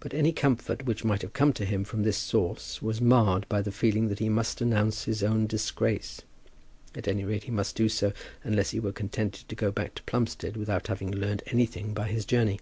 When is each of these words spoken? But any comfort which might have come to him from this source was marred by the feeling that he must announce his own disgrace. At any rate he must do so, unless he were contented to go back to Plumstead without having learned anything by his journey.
But 0.00 0.14
any 0.14 0.32
comfort 0.32 0.86
which 0.86 1.04
might 1.04 1.20
have 1.20 1.34
come 1.34 1.52
to 1.52 1.66
him 1.66 1.84
from 1.84 2.04
this 2.04 2.16
source 2.16 2.80
was 2.80 3.02
marred 3.02 3.46
by 3.50 3.60
the 3.60 3.70
feeling 3.70 4.08
that 4.08 4.18
he 4.18 4.30
must 4.30 4.62
announce 4.62 5.04
his 5.04 5.22
own 5.22 5.46
disgrace. 5.46 6.22
At 6.94 7.06
any 7.06 7.22
rate 7.24 7.44
he 7.44 7.50
must 7.50 7.76
do 7.76 7.90
so, 7.90 8.14
unless 8.42 8.70
he 8.70 8.80
were 8.80 8.92
contented 8.92 9.46
to 9.50 9.54
go 9.54 9.70
back 9.70 9.94
to 9.96 10.02
Plumstead 10.04 10.56
without 10.56 10.86
having 10.86 11.10
learned 11.12 11.42
anything 11.48 11.92
by 11.92 12.08
his 12.08 12.24
journey. 12.24 12.60